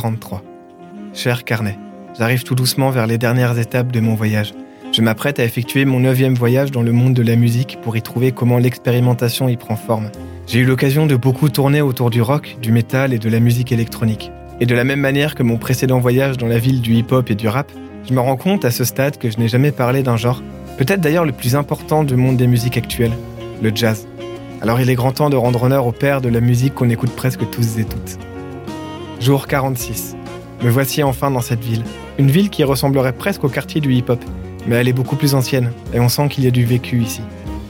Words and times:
Jour 0.00 0.12
43. 0.12 0.42
Cher 1.12 1.44
carnet, 1.44 1.78
j'arrive 2.18 2.42
tout 2.42 2.54
doucement 2.54 2.88
vers 2.88 3.06
les 3.06 3.18
dernières 3.18 3.58
étapes 3.58 3.92
de 3.92 4.00
mon 4.00 4.14
voyage. 4.14 4.54
Je 4.92 5.02
m'apprête 5.02 5.38
à 5.38 5.44
effectuer 5.44 5.84
mon 5.84 6.00
neuvième 6.00 6.34
voyage 6.34 6.70
dans 6.70 6.80
le 6.80 6.92
monde 6.92 7.12
de 7.12 7.22
la 7.22 7.36
musique 7.36 7.78
pour 7.82 7.98
y 7.98 8.02
trouver 8.02 8.32
comment 8.32 8.56
l'expérimentation 8.56 9.50
y 9.50 9.58
prend 9.58 9.76
forme. 9.76 10.10
J'ai 10.46 10.60
eu 10.60 10.64
l'occasion 10.64 11.06
de 11.06 11.16
beaucoup 11.16 11.50
tourner 11.50 11.82
autour 11.82 12.08
du 12.08 12.22
rock, 12.22 12.56
du 12.62 12.72
métal 12.72 13.12
et 13.12 13.18
de 13.18 13.28
la 13.28 13.40
musique 13.40 13.72
électronique. 13.72 14.32
Et 14.58 14.64
de 14.64 14.74
la 14.74 14.84
même 14.84 15.00
manière 15.00 15.34
que 15.34 15.42
mon 15.42 15.58
précédent 15.58 16.00
voyage 16.00 16.38
dans 16.38 16.48
la 16.48 16.58
ville 16.58 16.80
du 16.80 16.94
hip-hop 16.94 17.30
et 17.30 17.34
du 17.34 17.48
rap, 17.48 17.70
je 18.08 18.14
me 18.14 18.20
rends 18.20 18.36
compte 18.36 18.64
à 18.64 18.70
ce 18.70 18.84
stade 18.84 19.18
que 19.18 19.30
je 19.30 19.36
n'ai 19.36 19.48
jamais 19.48 19.70
parlé 19.70 20.02
d'un 20.02 20.16
genre, 20.16 20.42
peut-être 20.78 21.02
d'ailleurs 21.02 21.26
le 21.26 21.32
plus 21.32 21.56
important 21.56 22.04
du 22.04 22.16
monde 22.16 22.38
des 22.38 22.46
musiques 22.46 22.78
actuelles, 22.78 23.16
le 23.62 23.70
jazz. 23.74 24.08
Alors 24.62 24.80
il 24.80 24.88
est 24.88 24.94
grand 24.94 25.12
temps 25.12 25.28
de 25.28 25.36
rendre 25.36 25.62
honneur 25.62 25.86
au 25.86 25.92
père 25.92 26.22
de 26.22 26.30
la 26.30 26.40
musique 26.40 26.74
qu'on 26.74 26.88
écoute 26.88 27.14
presque 27.14 27.48
tous 27.50 27.78
et 27.78 27.84
toutes. 27.84 28.18
Jour 29.20 29.46
46. 29.46 30.16
Me 30.62 30.70
voici 30.70 31.02
enfin 31.02 31.30
dans 31.30 31.42
cette 31.42 31.62
ville. 31.62 31.84
Une 32.18 32.30
ville 32.30 32.48
qui 32.48 32.64
ressemblerait 32.64 33.12
presque 33.12 33.44
au 33.44 33.50
quartier 33.50 33.82
du 33.82 33.92
hip-hop, 33.92 34.18
mais 34.66 34.76
elle 34.76 34.88
est 34.88 34.94
beaucoup 34.94 35.14
plus 35.14 35.34
ancienne, 35.34 35.72
et 35.92 36.00
on 36.00 36.08
sent 36.08 36.28
qu'il 36.30 36.44
y 36.44 36.46
a 36.46 36.50
du 36.50 36.64
vécu 36.64 37.02
ici. 37.02 37.20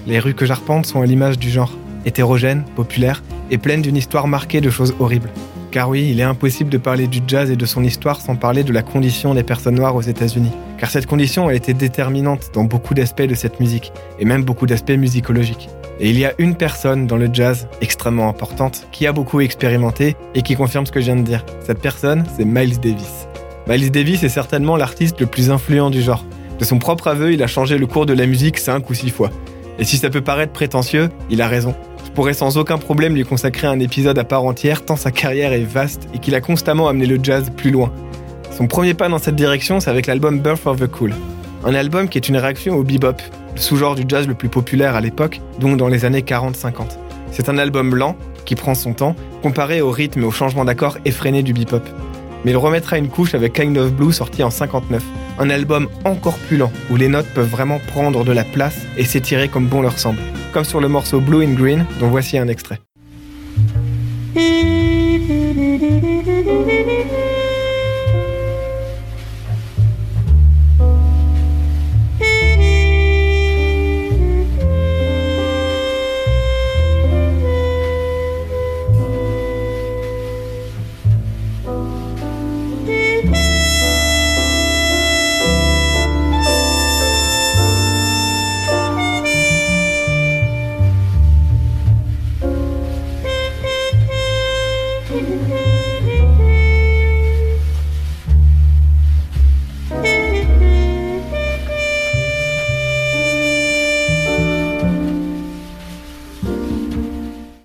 Les 0.07 0.21
rues 0.21 0.35
que 0.35 0.47
j'arpente 0.47 0.87
sont 0.87 1.03
à 1.03 1.07
l'image 1.07 1.41
du 1.41 1.51
genre, 1.51 1.73
hétérogènes, 2.07 2.65
populaires, 2.77 3.25
et 3.51 3.59
pleines 3.59 3.83
d'une 3.83 3.97
histoire 3.97 4.29
marquée 4.29 4.61
de 4.61 4.71
choses 4.71 4.95
horribles. 5.01 5.31
Car 5.73 5.89
oui, 5.89 6.09
il 6.13 6.21
est 6.21 6.25
impossible 6.25 6.71
de 6.71 6.79
parler 6.79 7.09
du 7.09 7.21
jazz 7.27 7.51
et 7.51 7.57
de 7.57 7.67
son 7.67 7.83
histoire 7.83 8.21
sans 8.21 8.37
parler 8.37 8.63
de 8.63 8.73
la 8.73 8.83
condition 8.83 9.35
des 9.35 9.43
personnes 9.43 9.74
noires 9.74 9.96
aux 9.96 10.02
États-Unis. 10.02 10.52
Car 10.79 10.89
cette 10.89 11.07
condition 11.07 11.49
a 11.49 11.55
été 11.55 11.74
déterminante 11.74 12.51
dans 12.55 12.65
beaucoup 12.65 12.95
d'aspects 12.95 13.23
de 13.23 13.35
cette 13.35 13.59
musique, 13.59 13.93
et 14.21 14.24
même 14.24 14.45
beaucoup 14.45 14.67
d'aspects 14.67 14.93
musicologiques. 14.93 15.69
Et 16.02 16.09
il 16.09 16.18
y 16.18 16.24
a 16.24 16.32
une 16.38 16.54
personne 16.54 17.06
dans 17.06 17.18
le 17.18 17.29
jazz 17.30 17.68
extrêmement 17.82 18.30
importante 18.30 18.87
qui 18.90 19.06
a 19.06 19.12
beaucoup 19.12 19.40
expérimenté 19.40 20.16
et 20.34 20.40
qui 20.40 20.56
confirme 20.56 20.87
ce 20.87 20.93
que 20.93 21.01
je 21.01 21.04
viens 21.04 21.16
de 21.16 21.23
dire. 21.23 21.45
Cette 21.62 21.80
personne, 21.80 22.24
c'est 22.37 22.46
Miles 22.46 22.80
Davis. 22.80 23.29
Miles 23.68 23.90
Davis 23.90 24.23
est 24.23 24.30
certainement 24.30 24.78
l'artiste 24.78 25.21
le 25.21 25.26
plus 25.26 25.51
influent 25.51 25.90
du 25.90 26.01
genre. 26.01 26.24
De 26.59 26.65
son 26.65 26.78
propre 26.78 27.09
aveu, 27.09 27.34
il 27.34 27.43
a 27.43 27.46
changé 27.46 27.76
le 27.76 27.87
cours 27.87 28.06
de 28.06 28.15
la 28.15 28.24
musique 28.24 28.59
cinq 28.59 28.88
ou 28.88 28.95
six 28.95 29.10
fois. 29.10 29.30
Et 29.78 29.84
si 29.84 29.98
ça 29.98 30.09
peut 30.09 30.23
paraître 30.23 30.52
prétentieux, 30.52 31.10
il 31.28 31.43
a 31.43 31.48
raison. 31.48 31.74
Je 32.06 32.10
pourrais 32.10 32.32
sans 32.32 32.56
aucun 32.56 32.78
problème 32.78 33.15
lui 33.15 33.24
consacrer 33.24 33.66
un 33.66 33.78
épisode 33.78 34.18
à 34.18 34.24
part 34.24 34.45
entière 34.45 34.84
tant 34.84 34.96
sa 34.96 35.10
carrière 35.10 35.52
est 35.52 35.60
vaste 35.60 36.09
et 36.15 36.18
qu'il 36.18 36.34
a 36.34 36.40
constamment 36.40 36.88
amené 36.88 37.04
le 37.04 37.23
jazz 37.23 37.52
plus 37.54 37.71
loin. 37.71 37.93
Son 38.51 38.66
premier 38.66 38.95
pas 38.95 39.10
dans 39.10 39.18
cette 39.18 39.37
direction, 39.37 39.80
c'est 39.80 39.90
avec 39.90 40.06
l'album 40.06 40.40
Birth 40.40 40.66
of 40.66 40.80
the 40.80 40.87
Cool. 40.87 41.15
Un 41.65 41.74
album 41.74 42.09
qui 42.09 42.16
est 42.16 42.28
une 42.28 42.38
réaction 42.38 42.74
au 42.74 42.82
bebop, 42.82 43.16
sous-genre 43.56 43.95
du 43.95 44.04
jazz 44.06 44.26
le 44.26 44.34
plus 44.34 44.48
populaire 44.48 44.95
à 44.95 45.01
l'époque, 45.01 45.40
donc 45.59 45.76
dans 45.76 45.88
les 45.88 46.04
années 46.04 46.23
40-50. 46.23 46.98
C'est 47.32 47.48
un 47.48 47.59
album 47.59 47.95
lent, 47.95 48.16
qui 48.45 48.54
prend 48.54 48.74
son 48.74 48.93
temps, 48.93 49.15
comparé 49.43 49.80
au 49.80 49.90
rythme 49.90 50.23
et 50.23 50.26
au 50.26 50.30
changement 50.30 50.65
d'accord 50.65 50.98
effréné 51.04 51.43
du 51.43 51.52
bebop. 51.52 51.82
Mais 52.45 52.52
il 52.52 52.56
remettra 52.56 52.98
une 52.98 53.09
couche 53.09 53.34
avec 53.34 53.52
Kind 53.52 53.76
of 53.76 53.93
Blue 53.93 54.12
sorti 54.12 54.43
en 54.43 54.51
59, 54.51 55.02
un 55.38 55.51
album 55.51 55.88
encore 56.04 56.38
plus 56.48 56.56
lent, 56.56 56.73
où 56.90 56.96
les 56.96 57.09
notes 57.09 57.28
peuvent 57.34 57.48
vraiment 57.48 57.78
prendre 57.88 58.24
de 58.24 58.32
la 58.32 58.45
place 58.45 58.78
et 58.96 59.04
s'étirer 59.04 59.48
comme 59.48 59.66
bon 59.66 59.82
leur 59.82 59.98
semble 59.98 60.18
comme 60.52 60.65
sur 60.65 60.80
le 60.80 60.88
morceau 60.88 61.21
Blue 61.21 61.45
in 61.45 61.54
Green, 61.54 61.87
dont 61.98 62.09
voici 62.09 62.38
un 62.38 62.48
extrait. 62.48 62.80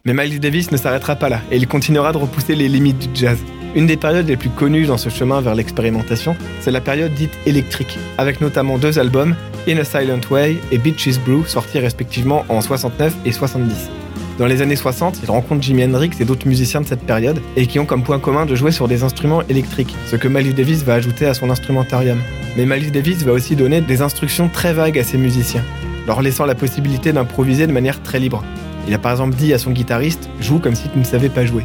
Mais 0.06 0.14
Miles 0.14 0.40
Davis 0.40 0.72
ne 0.72 0.78
s'arrêtera 0.78 1.16
pas 1.16 1.30
là, 1.30 1.42
et 1.50 1.58
il 1.58 1.68
continuera 1.68 2.12
de 2.12 2.18
repousser 2.20 2.54
les 2.54 2.70
limites 2.70 3.12
du 3.12 3.20
jazz. 3.20 3.40
Une 3.74 3.88
des 3.88 3.98
périodes 3.98 4.28
les 4.28 4.38
plus 4.38 4.52
connues 4.52 4.86
dans 4.86 4.98
ce 4.98 5.10
chemin 5.10 5.42
vers 5.42 5.56
l'expérimentation, 5.56 6.36
c'est 6.62 6.70
la 6.70 6.80
période 6.80 7.14
dite 7.16 7.34
électrique, 7.48 7.98
avec 8.20 8.40
notamment 8.40 8.78
deux 8.78 9.00
albums, 9.00 9.36
In 9.68 9.78
a 9.78 9.84
Silent 9.84 10.22
Way 10.30 10.58
et 10.72 10.78
Beaches 10.78 11.20
Brew, 11.26 11.48
sortis 11.48 11.80
respectivement 11.80 12.46
en 12.50 12.62
69 12.62 13.16
et 13.26 13.32
70. 13.32 13.90
Dans 14.38 14.48
les 14.48 14.62
années 14.62 14.76
60, 14.76 15.22
il 15.24 15.32
rencontre 15.32 15.64
Jimi 15.64 15.86
Hendrix 15.86 16.12
et 16.20 16.26
d'autres 16.26 16.46
musiciens 16.46 16.82
de 16.82 16.86
cette 16.86 17.06
période, 17.06 17.40
et 17.56 17.68
qui 17.68 17.80
ont 17.80 17.86
comme 17.86 18.04
point 18.04 18.20
commun 18.20 18.46
de 18.46 18.54
jouer 18.54 18.72
sur 18.72 18.90
des 18.90 19.04
instruments 19.04 19.42
électriques, 19.48 19.96
ce 20.08 20.18
que 20.18 20.28
Miles 20.28 20.54
Davis 20.54 20.84
va 20.84 20.96
ajouter 20.96 21.26
à 21.26 21.34
son 21.34 21.50
instrumentarium. 21.50 22.20
Mais 22.58 22.66
Miles 22.66 22.92
Davis 22.92 23.24
va 23.24 23.32
aussi 23.32 23.56
donner 23.56 23.80
des 23.80 24.02
instructions 24.02 24.50
très 24.50 24.74
vagues 24.74 25.00
à 25.00 25.04
ses 25.04 25.18
musiciens, 25.18 25.64
leur 26.06 26.22
laissant 26.22 26.46
la 26.46 26.56
possibilité 26.56 27.14
d'improviser 27.14 27.66
de 27.66 27.72
manière 27.72 28.04
très 28.04 28.20
libre. 28.20 28.44
Il 28.90 28.94
a 28.94 29.00
par 29.00 29.14
exemple 29.14 29.36
dit 29.36 29.54
à 29.54 29.58
son 29.58 29.72
guitariste 29.72 30.30
Joue 30.42 30.60
comme 30.60 30.76
si 30.76 30.90
tu 30.90 31.00
ne 31.00 31.06
savais 31.06 31.30
pas 31.30 31.46
jouer. 31.46 31.64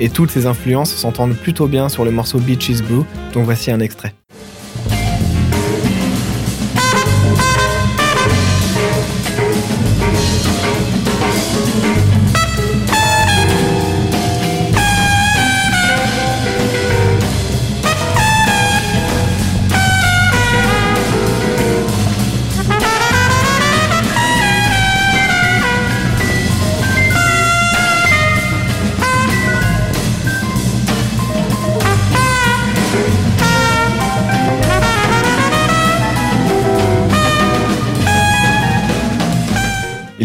Et 0.00 0.08
toutes 0.08 0.32
ces 0.32 0.46
influences 0.46 0.92
s'entendent 0.92 1.36
plutôt 1.36 1.68
bien 1.68 1.88
sur 1.88 2.04
le 2.04 2.10
morceau 2.10 2.38
Beaches 2.38 2.82
Blue, 2.82 3.04
dont 3.32 3.42
voici 3.42 3.70
un 3.70 3.80
extrait. 3.80 4.12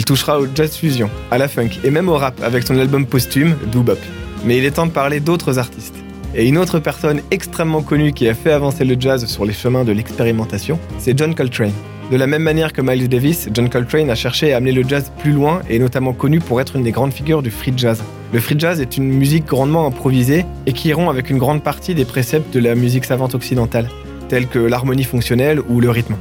Il 0.04 0.06
touchera 0.06 0.38
au 0.38 0.48
jazz 0.54 0.76
fusion, 0.76 1.10
à 1.32 1.38
la 1.38 1.48
funk 1.48 1.80
et 1.86 1.90
même 1.90 2.10
au 2.10 2.18
rap 2.18 2.38
avec 2.44 2.68
son 2.68 2.78
album 2.78 3.06
posthume, 3.06 3.56
Doobop. 3.72 3.98
Mais 4.44 4.58
il 4.58 4.66
est 4.66 4.72
temps 4.72 4.86
de 4.86 4.92
parler 4.92 5.22
d'autres 5.22 5.60
artistes. 5.60 5.96
Et 6.36 6.46
une 6.46 6.58
autre 6.58 6.80
personne 6.80 7.22
extrêmement 7.32 7.82
connue 7.82 8.12
qui 8.12 8.28
a 8.28 8.34
fait 8.34 8.52
avancer 8.52 8.84
le 8.84 8.98
jazz 9.00 9.26
sur 9.26 9.46
les 9.46 9.54
chemins 9.54 9.86
de 9.86 9.94
l'expérimentation, 9.94 10.78
c'est 10.98 11.18
John 11.18 11.34
Coltrane. 11.34 11.72
De 12.12 12.18
la 12.18 12.28
même 12.28 12.44
manière 12.44 12.74
que 12.74 12.82
Miles 12.82 13.08
Davis, 13.08 13.48
John 13.54 13.70
Coltrane 13.70 14.10
a 14.10 14.16
cherché 14.16 14.52
à 14.52 14.58
amener 14.58 14.74
le 14.74 14.84
jazz 14.86 15.10
plus 15.20 15.32
loin 15.32 15.62
et 15.70 15.78
est 15.78 15.80
notamment 15.80 16.12
connu 16.12 16.42
pour 16.42 16.60
être 16.60 16.76
une 16.76 16.84
des 16.84 16.92
grandes 16.92 17.14
figures 17.14 17.42
du 17.42 17.50
free 17.50 17.72
jazz. 17.74 18.04
Le 18.34 18.42
free 18.42 18.60
jazz 18.60 18.82
est 18.82 18.98
une 18.98 19.08
musique 19.08 19.46
grandement 19.46 19.88
improvisée 19.88 20.44
et 20.66 20.74
qui 20.74 20.92
rompt 20.92 21.12
avec 21.12 21.30
une 21.30 21.38
grande 21.38 21.64
partie 21.64 21.96
des 21.96 22.04
préceptes 22.04 22.54
de 22.54 22.60
la 22.60 22.76
musique 22.76 23.06
savante 23.06 23.36
occidentale, 23.36 23.88
tels 24.28 24.48
que 24.48 24.60
l'harmonie 24.60 25.06
fonctionnelle 25.06 25.62
ou 25.70 25.80
le 25.80 25.90
rythme. 25.90 26.18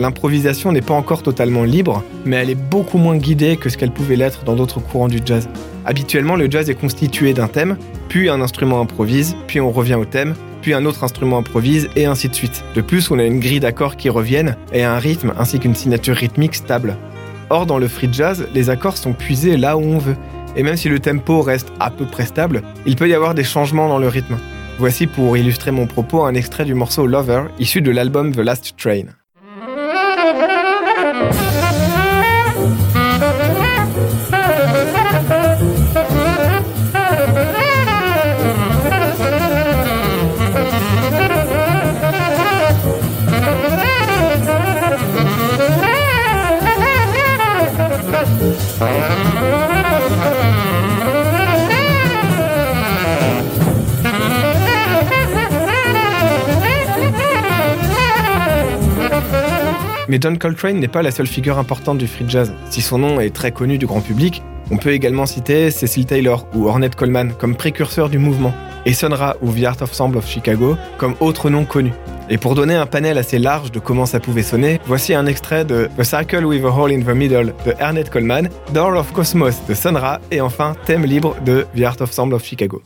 L'improvisation 0.00 0.72
n'est 0.72 0.80
pas 0.80 0.94
encore 0.94 1.22
totalement 1.22 1.62
libre, 1.62 2.02
mais 2.24 2.36
elle 2.36 2.48
est 2.48 2.54
beaucoup 2.54 2.96
moins 2.96 3.18
guidée 3.18 3.58
que 3.58 3.68
ce 3.68 3.76
qu'elle 3.76 3.90
pouvait 3.90 4.16
l'être 4.16 4.44
dans 4.44 4.56
d'autres 4.56 4.80
courants 4.80 5.08
du 5.08 5.20
jazz. 5.22 5.46
Habituellement, 5.84 6.36
le 6.36 6.50
jazz 6.50 6.70
est 6.70 6.74
constitué 6.74 7.34
d'un 7.34 7.48
thème, 7.48 7.76
puis 8.08 8.30
un 8.30 8.40
instrument 8.40 8.80
improvise, 8.80 9.36
puis 9.46 9.60
on 9.60 9.70
revient 9.70 9.96
au 9.96 10.06
thème, 10.06 10.34
puis 10.62 10.72
un 10.72 10.86
autre 10.86 11.04
instrument 11.04 11.36
improvise, 11.36 11.90
et 11.96 12.06
ainsi 12.06 12.30
de 12.30 12.34
suite. 12.34 12.64
De 12.74 12.80
plus, 12.80 13.10
on 13.10 13.18
a 13.18 13.24
une 13.24 13.40
grille 13.40 13.60
d'accords 13.60 13.98
qui 13.98 14.08
reviennent, 14.08 14.56
et 14.72 14.84
un 14.84 14.98
rythme 14.98 15.34
ainsi 15.38 15.58
qu'une 15.58 15.74
signature 15.74 16.16
rythmique 16.16 16.54
stable. 16.54 16.96
Or, 17.50 17.66
dans 17.66 17.78
le 17.78 17.86
free 17.86 18.08
jazz, 18.10 18.48
les 18.54 18.70
accords 18.70 18.96
sont 18.96 19.12
puisés 19.12 19.58
là 19.58 19.76
où 19.76 19.82
on 19.82 19.98
veut. 19.98 20.16
Et 20.56 20.62
même 20.62 20.78
si 20.78 20.88
le 20.88 20.98
tempo 20.98 21.42
reste 21.42 21.72
à 21.78 21.90
peu 21.90 22.06
près 22.06 22.24
stable, 22.24 22.62
il 22.86 22.96
peut 22.96 23.08
y 23.08 23.14
avoir 23.14 23.34
des 23.34 23.44
changements 23.44 23.88
dans 23.88 23.98
le 23.98 24.08
rythme. 24.08 24.38
Voici 24.78 25.06
pour 25.06 25.36
illustrer 25.36 25.72
mon 25.72 25.86
propos 25.86 26.24
un 26.24 26.34
extrait 26.34 26.64
du 26.64 26.72
morceau 26.72 27.06
Lover, 27.06 27.42
issu 27.58 27.82
de 27.82 27.90
l'album 27.90 28.34
The 28.34 28.38
Last 28.38 28.74
Train. 28.78 29.19
Música 30.20 31.49
Mais 60.10 60.18
John 60.20 60.38
Coltrane 60.38 60.80
n'est 60.80 60.88
pas 60.88 61.02
la 61.02 61.12
seule 61.12 61.28
figure 61.28 61.56
importante 61.56 61.98
du 61.98 62.08
free 62.08 62.24
jazz. 62.26 62.52
Si 62.68 62.82
son 62.82 62.98
nom 62.98 63.20
est 63.20 63.30
très 63.30 63.52
connu 63.52 63.78
du 63.78 63.86
grand 63.86 64.00
public, 64.00 64.42
on 64.72 64.76
peut 64.76 64.90
également 64.90 65.24
citer 65.24 65.70
Cecil 65.70 66.04
Taylor 66.04 66.48
ou 66.52 66.66
Ornette 66.66 66.96
Coleman 66.96 67.32
comme 67.38 67.54
précurseurs 67.54 68.08
du 68.08 68.18
mouvement, 68.18 68.52
et 68.86 68.92
Sun 68.92 69.12
Ra 69.12 69.36
ou 69.40 69.52
The 69.52 69.62
Art 69.66 69.76
Ensemble 69.80 70.18
of 70.18 70.28
Chicago 70.28 70.76
comme 70.98 71.14
autres 71.20 71.48
noms 71.48 71.64
connus. 71.64 71.92
Et 72.28 72.38
pour 72.38 72.56
donner 72.56 72.74
un 72.74 72.86
panel 72.86 73.18
assez 73.18 73.38
large 73.38 73.70
de 73.70 73.78
comment 73.78 74.04
ça 74.04 74.18
pouvait 74.18 74.42
sonner, 74.42 74.80
voici 74.84 75.14
un 75.14 75.26
extrait 75.26 75.64
de 75.64 75.88
The 75.96 76.02
Circle 76.02 76.44
with 76.44 76.64
a 76.64 76.70
Hole 76.76 76.90
in 76.90 77.02
the 77.02 77.14
Middle 77.14 77.54
de 77.64 77.72
Ornette 77.80 78.10
Coleman, 78.10 78.48
Door 78.74 78.96
of 78.96 79.12
Cosmos 79.12 79.64
de 79.68 79.74
Sun 79.74 79.96
Ra 79.96 80.18
et 80.32 80.40
enfin 80.40 80.74
Thème 80.86 81.04
libre 81.04 81.36
de 81.46 81.68
The 81.76 81.82
Art 81.82 81.98
Ensemble 82.00 82.34
of 82.34 82.44
Chicago. 82.44 82.82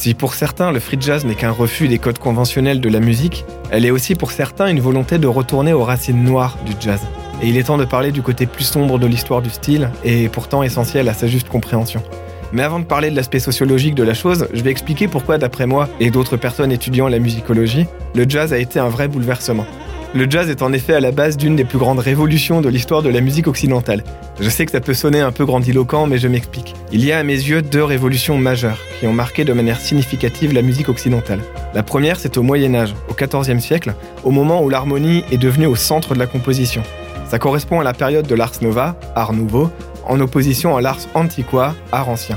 Si 0.00 0.14
pour 0.14 0.32
certains 0.32 0.72
le 0.72 0.80
free 0.80 0.96
jazz 0.98 1.26
n'est 1.26 1.34
qu'un 1.34 1.50
refus 1.50 1.86
des 1.86 1.98
codes 1.98 2.18
conventionnels 2.18 2.80
de 2.80 2.88
la 2.88 3.00
musique, 3.00 3.44
elle 3.70 3.84
est 3.84 3.90
aussi 3.90 4.14
pour 4.14 4.30
certains 4.30 4.68
une 4.68 4.80
volonté 4.80 5.18
de 5.18 5.26
retourner 5.26 5.74
aux 5.74 5.84
racines 5.84 6.24
noires 6.24 6.56
du 6.64 6.72
jazz. 6.80 7.02
Et 7.42 7.48
il 7.48 7.58
est 7.58 7.64
temps 7.64 7.76
de 7.76 7.84
parler 7.84 8.10
du 8.10 8.22
côté 8.22 8.46
plus 8.46 8.64
sombre 8.64 8.98
de 8.98 9.06
l'histoire 9.06 9.42
du 9.42 9.50
style, 9.50 9.90
et 10.02 10.30
pourtant 10.30 10.62
essentiel 10.62 11.06
à 11.10 11.12
sa 11.12 11.26
juste 11.26 11.50
compréhension. 11.50 12.02
Mais 12.54 12.62
avant 12.62 12.78
de 12.78 12.86
parler 12.86 13.10
de 13.10 13.14
l'aspect 13.14 13.40
sociologique 13.40 13.94
de 13.94 14.02
la 14.02 14.14
chose, 14.14 14.48
je 14.54 14.62
vais 14.62 14.70
expliquer 14.70 15.06
pourquoi, 15.06 15.36
d'après 15.36 15.66
moi 15.66 15.86
et 16.00 16.10
d'autres 16.10 16.38
personnes 16.38 16.72
étudiant 16.72 17.06
la 17.06 17.18
musicologie, 17.18 17.84
le 18.14 18.24
jazz 18.26 18.54
a 18.54 18.58
été 18.58 18.78
un 18.78 18.88
vrai 18.88 19.06
bouleversement. 19.06 19.66
Le 20.12 20.28
jazz 20.28 20.50
est 20.50 20.62
en 20.62 20.72
effet 20.72 20.94
à 20.94 21.00
la 21.00 21.12
base 21.12 21.36
d'une 21.36 21.54
des 21.54 21.64
plus 21.64 21.78
grandes 21.78 22.00
révolutions 22.00 22.60
de 22.60 22.68
l'histoire 22.68 23.00
de 23.00 23.08
la 23.08 23.20
musique 23.20 23.46
occidentale. 23.46 24.02
Je 24.40 24.50
sais 24.50 24.66
que 24.66 24.72
ça 24.72 24.80
peut 24.80 24.92
sonner 24.92 25.20
un 25.20 25.30
peu 25.30 25.46
grandiloquent, 25.46 26.06
mais 26.06 26.18
je 26.18 26.26
m'explique. 26.26 26.74
Il 26.90 27.04
y 27.04 27.12
a 27.12 27.18
à 27.18 27.22
mes 27.22 27.34
yeux 27.34 27.62
deux 27.62 27.84
révolutions 27.84 28.36
majeures 28.36 28.80
qui 28.98 29.06
ont 29.06 29.12
marqué 29.12 29.44
de 29.44 29.52
manière 29.52 29.78
significative 29.78 30.52
la 30.52 30.62
musique 30.62 30.88
occidentale. 30.88 31.38
La 31.74 31.84
première, 31.84 32.18
c'est 32.18 32.36
au 32.38 32.42
Moyen 32.42 32.74
Âge, 32.74 32.92
au 33.08 33.14
XIVe 33.14 33.60
siècle, 33.60 33.94
au 34.24 34.32
moment 34.32 34.64
où 34.64 34.68
l'harmonie 34.68 35.22
est 35.30 35.38
devenue 35.38 35.66
au 35.66 35.76
centre 35.76 36.14
de 36.14 36.18
la 36.18 36.26
composition. 36.26 36.82
Ça 37.28 37.38
correspond 37.38 37.78
à 37.78 37.84
la 37.84 37.92
période 37.92 38.26
de 38.26 38.34
l'Ars 38.34 38.62
Nova, 38.62 38.96
art 39.14 39.32
nouveau, 39.32 39.70
en 40.08 40.18
opposition 40.18 40.76
à 40.76 40.80
l'Ars 40.80 41.06
Antiqua, 41.14 41.76
art 41.92 42.08
ancien. 42.08 42.36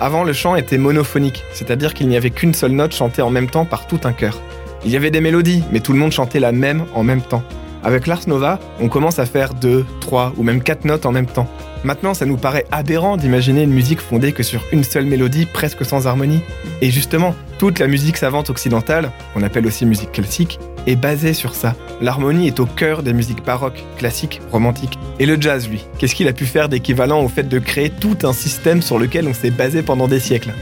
Avant, 0.00 0.24
le 0.24 0.32
chant 0.32 0.56
était 0.56 0.78
monophonique, 0.78 1.44
c'est-à-dire 1.52 1.94
qu'il 1.94 2.08
n'y 2.08 2.16
avait 2.16 2.30
qu'une 2.30 2.54
seule 2.54 2.72
note 2.72 2.92
chantée 2.92 3.22
en 3.22 3.30
même 3.30 3.48
temps 3.48 3.64
par 3.64 3.86
tout 3.86 4.00
un 4.02 4.12
chœur. 4.12 4.40
Il 4.84 4.90
y 4.90 4.96
avait 4.96 5.10
des 5.10 5.20
mélodies, 5.20 5.62
mais 5.72 5.80
tout 5.80 5.92
le 5.92 5.98
monde 5.98 6.12
chantait 6.12 6.40
la 6.40 6.52
même 6.52 6.84
en 6.94 7.04
même 7.04 7.22
temps. 7.22 7.42
Avec 7.84 8.06
l'Ars 8.06 8.28
Nova, 8.28 8.60
on 8.80 8.88
commence 8.88 9.18
à 9.18 9.26
faire 9.26 9.54
deux, 9.54 9.84
trois 10.00 10.32
ou 10.36 10.42
même 10.42 10.62
quatre 10.62 10.84
notes 10.84 11.06
en 11.06 11.12
même 11.12 11.26
temps. 11.26 11.48
Maintenant, 11.84 12.14
ça 12.14 12.26
nous 12.26 12.36
paraît 12.36 12.66
aberrant 12.70 13.16
d'imaginer 13.16 13.62
une 13.62 13.72
musique 13.72 14.00
fondée 14.00 14.32
que 14.32 14.44
sur 14.44 14.62
une 14.72 14.84
seule 14.84 15.04
mélodie, 15.04 15.46
presque 15.46 15.84
sans 15.84 16.06
harmonie. 16.06 16.40
Et 16.80 16.90
justement, 16.90 17.34
toute 17.58 17.80
la 17.80 17.88
musique 17.88 18.16
savante 18.16 18.50
occidentale, 18.50 19.10
qu'on 19.34 19.42
appelle 19.42 19.66
aussi 19.66 19.84
musique 19.84 20.12
classique, 20.12 20.60
est 20.86 20.96
basée 20.96 21.32
sur 21.32 21.54
ça. 21.54 21.74
L'harmonie 22.00 22.46
est 22.46 22.60
au 22.60 22.66
cœur 22.66 23.02
des 23.02 23.12
musiques 23.12 23.44
baroques, 23.44 23.84
classiques, 23.98 24.40
romantiques. 24.52 24.98
Et 25.18 25.26
le 25.26 25.40
jazz, 25.40 25.68
lui, 25.68 25.84
qu'est-ce 25.98 26.14
qu'il 26.14 26.28
a 26.28 26.32
pu 26.32 26.46
faire 26.46 26.68
d'équivalent 26.68 27.22
au 27.22 27.28
fait 27.28 27.48
de 27.48 27.58
créer 27.58 27.90
tout 27.90 28.18
un 28.22 28.32
système 28.32 28.80
sur 28.82 28.98
lequel 28.98 29.26
on 29.26 29.34
s'est 29.34 29.50
basé 29.50 29.82
pendant 29.82 30.06
des 30.06 30.20
siècles? 30.20 30.54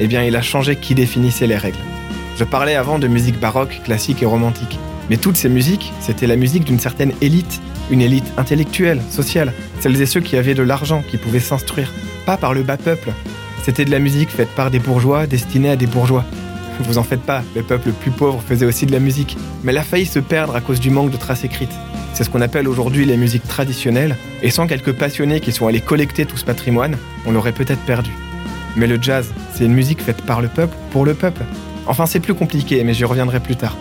Eh 0.00 0.06
bien, 0.06 0.22
il 0.22 0.34
a 0.34 0.42
changé 0.42 0.76
qui 0.76 0.94
définissait 0.94 1.46
les 1.46 1.56
règles. 1.56 1.78
Je 2.36 2.42
parlais 2.42 2.74
avant 2.74 2.98
de 2.98 3.06
musique 3.06 3.38
baroque, 3.38 3.80
classique 3.84 4.22
et 4.22 4.26
romantique. 4.26 4.78
Mais 5.08 5.18
toutes 5.18 5.36
ces 5.36 5.48
musiques, 5.48 5.92
c'était 6.00 6.26
la 6.26 6.34
musique 6.34 6.64
d'une 6.64 6.80
certaine 6.80 7.12
élite, 7.20 7.60
une 7.90 8.00
élite 8.00 8.32
intellectuelle, 8.36 9.00
sociale, 9.10 9.52
celles 9.78 10.00
et 10.00 10.06
ceux 10.06 10.20
qui 10.20 10.36
avaient 10.36 10.54
de 10.54 10.62
l'argent, 10.62 11.04
qui 11.08 11.16
pouvaient 11.16 11.38
s'instruire, 11.38 11.92
pas 12.26 12.36
par 12.36 12.52
le 12.52 12.62
bas 12.62 12.76
peuple. 12.76 13.12
C'était 13.62 13.84
de 13.84 13.90
la 13.90 14.00
musique 14.00 14.30
faite 14.30 14.48
par 14.56 14.70
des 14.70 14.80
bourgeois, 14.80 15.26
destinée 15.26 15.70
à 15.70 15.76
des 15.76 15.86
bourgeois. 15.86 16.24
Vous 16.80 16.98
en 16.98 17.04
faites 17.04 17.22
pas, 17.22 17.42
le 17.54 17.62
peuple 17.62 17.92
plus 17.92 18.10
pauvre 18.10 18.42
faisait 18.46 18.66
aussi 18.66 18.86
de 18.86 18.92
la 18.92 18.98
musique, 18.98 19.36
mais 19.62 19.70
elle 19.70 19.78
a 19.78 19.84
failli 19.84 20.06
se 20.06 20.18
perdre 20.18 20.56
à 20.56 20.60
cause 20.60 20.80
du 20.80 20.90
manque 20.90 21.12
de 21.12 21.16
traces 21.16 21.44
écrites. 21.44 21.74
C'est 22.14 22.24
ce 22.24 22.30
qu'on 22.30 22.40
appelle 22.40 22.66
aujourd'hui 22.66 23.04
les 23.04 23.16
musiques 23.16 23.46
traditionnelles, 23.46 24.16
et 24.42 24.50
sans 24.50 24.66
quelques 24.66 24.92
passionnés 24.92 25.40
qui 25.40 25.52
sont 25.52 25.68
allés 25.68 25.80
collecter 25.80 26.26
tout 26.26 26.36
ce 26.36 26.44
patrimoine, 26.44 26.96
on 27.26 27.32
l'aurait 27.32 27.52
peut-être 27.52 27.84
perdu. 27.84 28.10
Mais 28.76 28.88
le 28.88 29.00
jazz, 29.00 29.32
c'est 29.54 29.64
une 29.64 29.74
musique 29.74 30.02
faite 30.02 30.22
par 30.22 30.40
le 30.40 30.48
peuple, 30.48 30.76
pour 30.90 31.04
le 31.04 31.14
peuple. 31.14 31.44
Enfin, 31.86 32.06
c'est 32.06 32.20
plus 32.20 32.34
compliqué, 32.34 32.82
mais 32.84 32.94
j'y 32.94 33.04
reviendrai 33.04 33.40
plus 33.40 33.56
tard. 33.56 33.76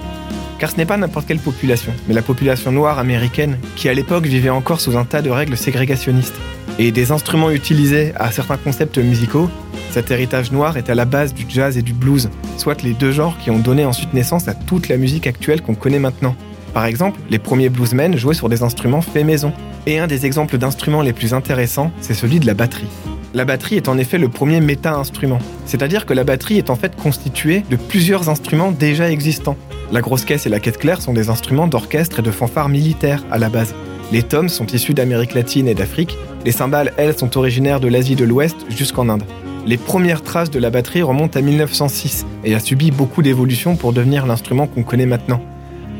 Car 0.59 0.71
ce 0.71 0.77
n'est 0.77 0.85
pas 0.85 0.97
n'importe 0.97 1.27
quelle 1.27 1.39
population, 1.39 1.91
mais 2.07 2.13
la 2.13 2.21
population 2.21 2.71
noire 2.71 2.99
américaine 2.99 3.57
qui 3.75 3.89
à 3.89 3.93
l'époque 3.93 4.25
vivait 4.25 4.49
encore 4.49 4.79
sous 4.79 4.97
un 4.97 5.05
tas 5.05 5.21
de 5.21 5.29
règles 5.29 5.57
ségrégationnistes. 5.57 6.35
Et 6.79 6.91
des 6.91 7.11
instruments 7.11 7.51
utilisés 7.51 8.13
à 8.15 8.31
certains 8.31 8.57
concepts 8.57 8.97
musicaux, 8.97 9.49
cet 9.91 10.09
héritage 10.09 10.51
noir 10.51 10.77
est 10.77 10.89
à 10.89 10.95
la 10.95 11.05
base 11.05 11.33
du 11.33 11.45
jazz 11.47 11.77
et 11.77 11.81
du 11.81 11.93
blues, 11.93 12.29
soit 12.57 12.81
les 12.81 12.93
deux 12.93 13.11
genres 13.11 13.37
qui 13.37 13.51
ont 13.51 13.59
donné 13.59 13.85
ensuite 13.85 14.13
naissance 14.13 14.47
à 14.47 14.53
toute 14.53 14.89
la 14.89 14.97
musique 14.97 15.27
actuelle 15.27 15.61
qu'on 15.61 15.75
connaît 15.75 15.99
maintenant. 15.99 16.35
Par 16.73 16.85
exemple, 16.85 17.19
les 17.29 17.37
premiers 17.37 17.69
bluesmen 17.69 18.17
jouaient 18.17 18.33
sur 18.33 18.49
des 18.49 18.63
instruments 18.63 19.01
faits 19.01 19.25
maison. 19.25 19.53
Et 19.85 19.99
un 19.99 20.07
des 20.07 20.25
exemples 20.25 20.57
d'instruments 20.57 21.01
les 21.01 21.13
plus 21.13 21.33
intéressants, 21.33 21.91
c'est 22.01 22.15
celui 22.15 22.39
de 22.39 22.47
la 22.47 22.55
batterie. 22.55 22.87
La 23.35 23.45
batterie 23.45 23.77
est 23.77 23.87
en 23.87 23.97
effet 23.97 24.19
le 24.19 24.29
premier 24.29 24.61
méta-instrument, 24.61 25.39
c'est-à-dire 25.65 26.05
que 26.05 26.13
la 26.13 26.23
batterie 26.23 26.59
est 26.59 26.69
en 26.69 26.75
fait 26.75 26.95
constituée 26.95 27.63
de 27.67 27.75
plusieurs 27.75 28.29
instruments 28.29 28.71
déjà 28.71 29.09
existants. 29.09 29.57
La 29.91 30.01
grosse 30.01 30.23
caisse 30.23 30.45
et 30.45 30.49
la 30.49 30.59
caisse 30.59 30.77
claire 30.77 31.01
sont 31.01 31.13
des 31.13 31.29
instruments 31.29 31.65
d'orchestre 31.65 32.19
et 32.19 32.21
de 32.21 32.29
fanfare 32.29 32.69
militaires 32.69 33.23
à 33.31 33.39
la 33.39 33.49
base. 33.49 33.73
Les 34.11 34.21
tomes 34.21 34.49
sont 34.49 34.67
issus 34.67 34.93
d'Amérique 34.93 35.33
latine 35.33 35.67
et 35.67 35.73
d'Afrique, 35.73 36.15
les 36.45 36.51
cymbales, 36.51 36.93
elles, 36.97 37.17
sont 37.17 37.35
originaires 37.35 37.79
de 37.79 37.87
l'Asie 37.87 38.15
de 38.15 38.23
l'Ouest 38.23 38.55
jusqu'en 38.69 39.09
Inde. 39.09 39.23
Les 39.65 39.77
premières 39.77 40.21
traces 40.21 40.51
de 40.51 40.59
la 40.59 40.69
batterie 40.69 41.01
remontent 41.01 41.39
à 41.39 41.41
1906 41.41 42.27
et 42.43 42.53
a 42.53 42.59
subi 42.59 42.91
beaucoup 42.91 43.23
d'évolutions 43.23 43.77
pour 43.77 43.93
devenir 43.93 44.27
l'instrument 44.27 44.67
qu'on 44.67 44.83
connaît 44.83 45.07
maintenant. 45.07 45.41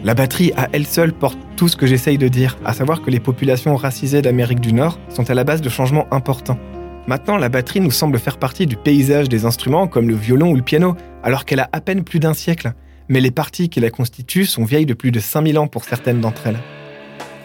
La 0.04 0.14
batterie 0.14 0.52
à 0.56 0.70
elle 0.72 0.86
seule 0.86 1.14
porte 1.14 1.40
tout 1.56 1.68
ce 1.68 1.78
que 1.78 1.88
j'essaye 1.88 2.20
de 2.20 2.28
dire, 2.28 2.60
à 2.64 2.74
savoir 2.74 3.02
que 3.02 3.10
les 3.10 3.20
populations 3.20 3.76
racisées 3.76 4.22
d'Amérique 4.22 4.60
du 4.60 4.74
Nord 4.74 5.00
sont 5.10 5.28
à 5.32 5.34
la 5.34 5.44
base 5.44 5.62
de 5.62 5.70
changements 5.70 6.08
importants. 6.12 6.60
Maintenant, 7.06 7.36
la 7.36 7.50
batterie 7.50 7.82
nous 7.82 7.92
semble 7.92 8.18
faire 8.18 8.38
partie 8.38 8.66
du 8.66 8.78
paysage 8.78 9.28
des 9.28 9.46
instruments 9.46 9.88
comme 9.88 10.08
le 10.08 10.16
violon 10.16 10.52
ou 10.52 10.56
le 10.56 10.62
piano, 10.62 10.96
alors 11.22 11.44
qu'elle 11.44 11.60
a 11.60 11.70
à 11.74 11.82
peine 11.82 12.04
plus 12.04 12.20
d'un 12.20 12.34
siècle. 12.34 12.74
Mais 13.10 13.20
les 13.20 13.32
parties 13.32 13.68
qui 13.68 13.82
la 13.82 13.90
constituent 13.90 14.46
sont 14.46 14.64
vieilles 14.64 14.86
de 14.86 14.94
plus 14.94 15.12
de 15.12 15.20
5000 15.20 15.60
ans 15.60 15.68
pour 15.68 15.84
certaines 15.84 16.22
d'entre 16.22 16.48
elles. 16.48 16.60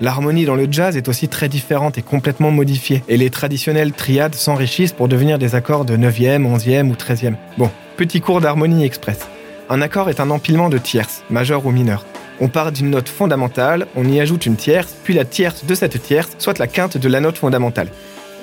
L'harmonie 0.01 0.45
dans 0.45 0.55
le 0.55 0.69
jazz 0.71 0.97
est 0.97 1.09
aussi 1.09 1.27
très 1.27 1.49
différente 1.49 1.99
et 1.99 2.03
complètement 2.03 2.53
modifiée, 2.53 3.03
et 3.09 3.17
les 3.17 3.31
traditionnelles 3.31 3.93
triades 3.93 4.37
s'enrichissent 4.37 4.93
pour 4.93 5.09
devenir 5.09 5.41
des 5.41 5.57
accords 5.57 5.85
de 5.85 5.97
9e, 5.97 6.47
11e 6.47 6.89
ou 6.89 6.95
13e. 6.95 7.35
Bon, 7.57 7.69
petit 7.97 8.21
cours 8.21 8.41
d'harmonie 8.41 8.85
express. 8.85 9.27
Un 9.69 9.83
accord 9.83 10.09
est 10.09 10.21
un 10.21 10.31
empilement 10.31 10.69
de 10.69 10.79
tierces, 10.79 11.25
majeures 11.31 11.67
ou 11.67 11.73
mineures. 11.73 12.07
On 12.41 12.47
part 12.47 12.71
d'une 12.71 12.91
note 12.91 13.09
fondamentale, 13.09 13.89
on 13.97 14.09
y 14.09 14.21
ajoute 14.21 14.47
une 14.47 14.55
tierce, 14.55 14.95
puis 15.03 15.15
la 15.15 15.25
tierce 15.25 15.67
de 15.67 15.75
cette 15.75 16.01
tierce, 16.01 16.31
soit 16.39 16.61
la 16.61 16.69
quinte 16.69 16.97
de 16.97 17.09
la 17.09 17.19
note 17.19 17.37
fondamentale. 17.37 17.89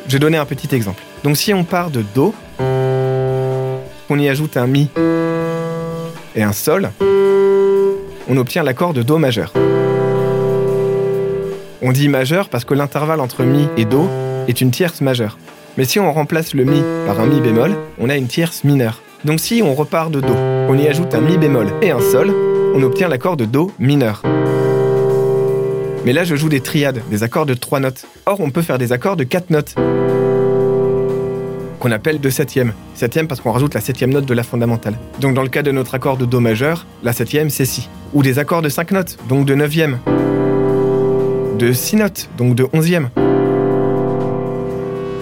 Je 0.07 0.13
vais 0.13 0.19
donner 0.19 0.37
un 0.37 0.45
petit 0.45 0.73
exemple. 0.75 1.01
Donc 1.23 1.37
si 1.37 1.53
on 1.53 1.63
part 1.63 1.89
de 1.89 2.03
Do, 2.13 2.33
on 4.09 4.19
y 4.19 4.29
ajoute 4.29 4.55
un 4.57 4.67
Mi 4.67 4.89
et 6.35 6.43
un 6.43 6.53
Sol, 6.53 6.91
on 8.27 8.37
obtient 8.37 8.63
l'accord 8.63 8.93
de 8.93 9.01
Do 9.01 9.17
majeur. 9.17 9.51
On 11.81 11.91
dit 11.91 12.09
majeur 12.09 12.49
parce 12.49 12.65
que 12.65 12.73
l'intervalle 12.73 13.19
entre 13.19 13.43
Mi 13.43 13.67
et 13.77 13.85
Do 13.85 14.07
est 14.47 14.61
une 14.61 14.71
tierce 14.71 15.01
majeure. 15.01 15.37
Mais 15.77 15.85
si 15.85 15.99
on 15.99 16.11
remplace 16.13 16.53
le 16.53 16.65
Mi 16.65 16.81
par 17.07 17.19
un 17.19 17.25
Mi 17.25 17.41
bémol, 17.41 17.75
on 17.99 18.09
a 18.09 18.15
une 18.15 18.27
tierce 18.27 18.63
mineure. 18.63 19.01
Donc 19.23 19.39
si 19.39 19.61
on 19.63 19.73
repart 19.73 20.11
de 20.11 20.21
Do, 20.21 20.33
on 20.69 20.77
y 20.77 20.87
ajoute 20.87 21.15
un 21.15 21.21
Mi 21.21 21.37
bémol 21.37 21.73
et 21.81 21.91
un 21.91 21.99
Sol, 21.99 22.31
on 22.75 22.83
obtient 22.83 23.07
l'accord 23.07 23.37
de 23.37 23.45
Do 23.45 23.71
mineur. 23.79 24.21
Mais 26.05 26.13
là, 26.13 26.23
je 26.23 26.35
joue 26.35 26.49
des 26.49 26.61
triades, 26.61 27.01
des 27.09 27.23
accords 27.23 27.47
de 27.47 27.55
3 27.55 27.79
notes. 27.79 28.05
Or, 28.27 28.39
on 28.39 28.51
peut 28.51 28.61
faire 28.61 28.77
des 28.77 28.91
accords 28.93 29.15
de 29.15 29.23
4 29.23 29.49
notes, 29.49 29.73
qu'on 31.79 31.91
appelle 31.91 32.19
de 32.19 32.29
septième. 32.29 32.73
Septième 32.93 33.27
parce 33.27 33.41
qu'on 33.41 33.51
rajoute 33.51 33.73
la 33.73 33.81
septième 33.81 34.11
note 34.11 34.25
de 34.25 34.33
la 34.35 34.43
fondamentale. 34.43 34.97
Donc 35.19 35.33
dans 35.33 35.41
le 35.41 35.49
cas 35.49 35.63
de 35.63 35.71
notre 35.71 35.95
accord 35.95 36.17
de 36.17 36.25
Do 36.25 36.39
majeur, 36.39 36.85
la 37.03 37.11
septième 37.11 37.49
c'est 37.49 37.65
Si. 37.65 37.89
Ou 38.13 38.21
des 38.21 38.37
accords 38.37 38.61
de 38.61 38.69
5 38.69 38.91
notes, 38.91 39.17
donc 39.27 39.47
de 39.47 39.55
neuvième. 39.55 39.97
De 41.57 41.73
6 41.73 41.95
notes, 41.95 42.29
donc 42.37 42.53
de 42.53 42.67
onzième. 42.71 43.09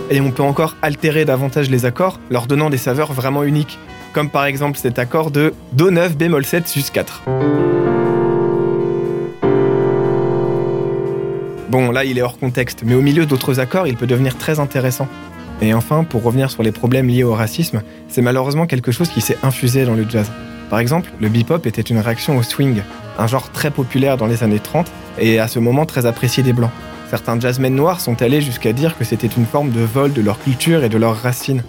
Et 0.10 0.20
on 0.20 0.32
peut 0.32 0.44
encore 0.44 0.76
altérer 0.82 1.24
davantage 1.24 1.70
les 1.70 1.86
accords, 1.86 2.20
leur 2.30 2.46
donnant 2.46 2.70
des 2.70 2.78
saveurs 2.78 3.14
vraiment 3.14 3.44
uniques. 3.44 3.80
Comme 4.12 4.30
par 4.30 4.46
exemple 4.46 4.78
cet 4.78 5.00
accord 5.00 5.32
de 5.32 5.54
Do 5.72 5.92
9 5.92 6.18
bémol 6.18 6.46
7 6.46 6.68
sus 6.68 6.84
4. 6.92 7.24
Bon, 11.74 11.90
là, 11.90 12.06
il 12.06 12.20
est 12.20 12.22
hors 12.22 12.38
contexte, 12.38 12.84
mais 12.86 12.94
au 12.94 13.02
milieu 13.02 13.26
d'autres 13.26 13.60
accords, 13.60 13.88
il 13.88 13.98
peut 13.98 14.06
devenir 14.06 14.38
très 14.38 14.60
intéressant. 14.60 15.08
Et 15.60 15.74
enfin, 15.74 16.04
pour 16.04 16.22
revenir 16.22 16.52
sur 16.52 16.62
les 16.62 16.72
problèmes 16.72 17.08
liés 17.08 17.24
au 17.24 17.34
racisme, 17.34 17.82
c'est 18.08 18.22
malheureusement 18.22 18.68
quelque 18.68 18.92
chose 18.92 19.10
qui 19.10 19.22
s'est 19.22 19.40
infusé 19.42 19.84
dans 19.84 19.96
le 19.96 20.08
jazz. 20.08 20.30
Par 20.70 20.78
exemple, 20.78 21.10
le 21.20 21.30
bebop 21.30 21.66
était 21.66 21.82
une 21.82 21.98
réaction 21.98 22.38
au 22.38 22.44
swing, 22.44 22.84
un 23.18 23.26
genre 23.26 23.50
très 23.50 23.72
populaire 23.72 24.18
dans 24.18 24.28
les 24.28 24.44
années 24.44 24.60
30 24.60 24.86
et 25.18 25.40
à 25.40 25.48
ce 25.48 25.58
moment 25.58 25.88
très 25.88 26.06
apprécié 26.06 26.44
des 26.44 26.54
blancs. 26.54 26.70
Certains 27.10 27.40
jazzmen 27.40 27.74
noirs 27.74 28.02
sont 28.02 28.22
allés 28.22 28.42
jusqu'à 28.42 28.72
dire 28.72 28.96
que 28.96 29.04
c'était 29.04 29.26
une 29.26 29.48
forme 29.48 29.72
de 29.72 29.82
vol 29.82 30.14
de 30.14 30.22
leur 30.22 30.38
culture 30.38 30.84
et 30.84 30.90
de 30.90 31.00
leurs 31.00 31.18
racines. 31.18 31.64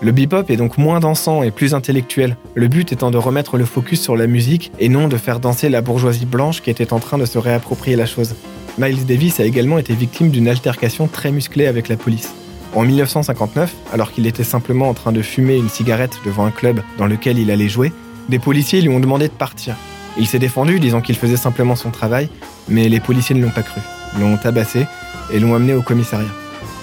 Le 0.00 0.12
bebop 0.12 0.44
est 0.50 0.56
donc 0.56 0.78
moins 0.78 1.00
dansant 1.00 1.42
et 1.42 1.50
plus 1.50 1.74
intellectuel, 1.74 2.36
le 2.54 2.68
but 2.68 2.92
étant 2.92 3.10
de 3.10 3.18
remettre 3.18 3.56
le 3.56 3.64
focus 3.64 4.00
sur 4.00 4.16
la 4.16 4.28
musique 4.28 4.70
et 4.78 4.88
non 4.88 5.08
de 5.08 5.16
faire 5.16 5.40
danser 5.40 5.68
la 5.68 5.80
bourgeoisie 5.80 6.26
blanche 6.26 6.62
qui 6.62 6.70
était 6.70 6.92
en 6.92 7.00
train 7.00 7.18
de 7.18 7.24
se 7.24 7.38
réapproprier 7.38 7.96
la 7.96 8.06
chose. 8.06 8.36
Miles 8.78 9.06
Davis 9.06 9.40
a 9.40 9.44
également 9.44 9.78
été 9.78 9.92
victime 9.92 10.30
d'une 10.30 10.46
altercation 10.46 11.08
très 11.08 11.32
musclée 11.32 11.66
avec 11.66 11.88
la 11.88 11.96
police. 11.96 12.32
En 12.76 12.84
1959, 12.84 13.74
alors 13.92 14.12
qu'il 14.12 14.24
était 14.24 14.44
simplement 14.44 14.88
en 14.88 14.94
train 14.94 15.10
de 15.10 15.20
fumer 15.20 15.56
une 15.56 15.68
cigarette 15.68 16.18
devant 16.24 16.44
un 16.44 16.52
club 16.52 16.80
dans 16.96 17.06
lequel 17.06 17.38
il 17.38 17.50
allait 17.50 17.68
jouer, 17.68 17.92
des 18.28 18.38
policiers 18.38 18.80
lui 18.80 18.90
ont 18.90 19.00
demandé 19.00 19.26
de 19.26 19.32
partir. 19.32 19.74
Il 20.16 20.28
s'est 20.28 20.38
défendu 20.38 20.78
disant 20.78 21.00
qu'il 21.00 21.16
faisait 21.16 21.36
simplement 21.36 21.74
son 21.74 21.90
travail, 21.90 22.28
mais 22.68 22.88
les 22.88 23.00
policiers 23.00 23.34
ne 23.34 23.42
l'ont 23.42 23.50
pas 23.50 23.64
cru, 23.64 23.80
l'ont 24.20 24.36
tabassé 24.36 24.86
et 25.32 25.40
l'ont 25.40 25.56
amené 25.56 25.74
au 25.74 25.82
commissariat. 25.82 26.30